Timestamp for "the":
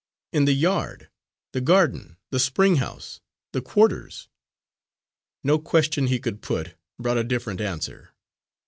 0.45-0.53, 1.51-1.61, 2.31-2.39, 3.51-3.61